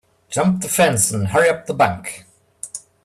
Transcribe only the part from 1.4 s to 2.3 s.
up the bank.